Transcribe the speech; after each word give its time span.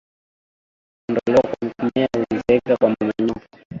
Kuondolewa 1.05 1.41
kwa 1.41 1.69
mimea 1.79 2.07
huongezeka 2.13 2.77
kwa 2.77 2.89
mmomonyoko 2.89 3.41